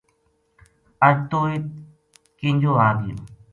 اج 1.07 1.17
توہ 1.29 1.45
اِت 1.51 1.65
کینجو 2.39 2.71
آ 2.87 2.89
گیو 2.99 3.17